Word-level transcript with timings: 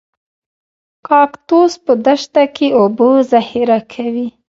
کاکتوس 1.07 1.73
په 1.85 1.93
دښته 2.05 2.43
کې 2.55 2.67
اوبه 2.79 3.07
ذخیره 3.31 3.79
کوي 3.93 4.27